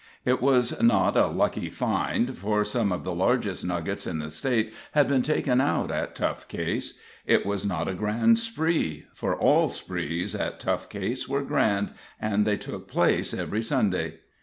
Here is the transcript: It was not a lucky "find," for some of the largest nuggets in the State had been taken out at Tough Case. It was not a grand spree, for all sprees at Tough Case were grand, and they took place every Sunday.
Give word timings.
It 0.25 0.41
was 0.41 0.81
not 0.81 1.15
a 1.15 1.27
lucky 1.27 1.69
"find," 1.69 2.35
for 2.35 2.63
some 2.63 2.91
of 2.91 3.03
the 3.03 3.13
largest 3.13 3.63
nuggets 3.63 4.07
in 4.07 4.17
the 4.17 4.31
State 4.31 4.73
had 4.93 5.07
been 5.07 5.21
taken 5.21 5.61
out 5.61 5.91
at 5.91 6.15
Tough 6.15 6.47
Case. 6.47 6.97
It 7.27 7.45
was 7.45 7.67
not 7.67 7.87
a 7.87 7.93
grand 7.93 8.39
spree, 8.39 9.05
for 9.13 9.35
all 9.37 9.69
sprees 9.69 10.33
at 10.33 10.59
Tough 10.59 10.89
Case 10.89 11.27
were 11.29 11.43
grand, 11.43 11.91
and 12.19 12.47
they 12.47 12.57
took 12.57 12.87
place 12.87 13.31
every 13.31 13.61
Sunday. 13.61 14.15